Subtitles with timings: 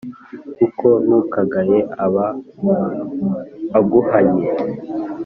[0.57, 2.27] kuko n’ukugaye aba
[3.79, 4.45] aguhannye,